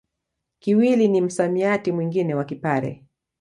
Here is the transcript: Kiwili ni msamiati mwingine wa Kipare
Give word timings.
Kiwili 0.59 1.07
ni 1.07 1.21
msamiati 1.21 1.91
mwingine 1.91 2.35
wa 2.35 2.45
Kipare 2.45 3.03